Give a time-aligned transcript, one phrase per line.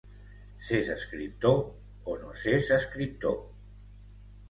[0.67, 3.41] S'és escriptor o no s'és escriptor.